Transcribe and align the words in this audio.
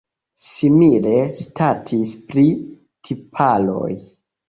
Simile 0.45 1.13
statis 1.43 2.17
pri 2.33 2.49
tiparoj. 3.07 3.97